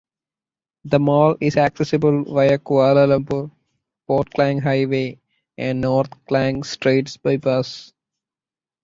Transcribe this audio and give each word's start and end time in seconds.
The 0.85 0.97
mall 0.99 1.35
is 1.39 1.57
accessible 1.57 2.23
via 2.33 2.57
Kuala 2.57 3.05
Lumpur–Port 3.05 4.31
Klang 4.31 4.57
highway 4.59 5.19
and 5.59 5.79
North 5.79 6.09
Klang 6.25 6.63
Straits 6.63 7.17
Bypass. 7.17 7.93